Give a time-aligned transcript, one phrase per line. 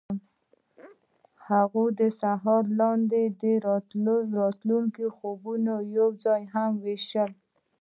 [1.49, 3.43] هغوی د سهار لاندې د
[4.41, 7.31] راتلونکي خوبونه یوځای هم وویشل.